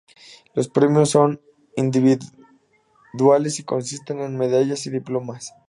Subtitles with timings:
[0.55, 1.39] Los premios son
[1.75, 5.53] individuales y consisten, en medallas y diplomas.